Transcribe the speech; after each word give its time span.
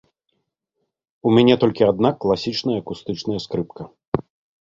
У 1.29 1.33
мяне 1.35 1.55
толькі 1.63 1.85
адна 1.91 2.09
класічная 2.25 2.77
акустычная 2.83 3.39
скрыпка. 3.45 3.83